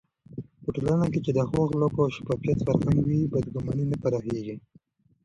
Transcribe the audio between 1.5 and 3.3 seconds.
اخلاقو او شفافيت فرهنګ وي،